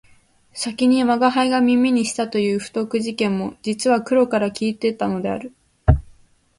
[0.53, 5.53] 先に吾輩が耳にしたという不徳事件も実は黒から聞いたのである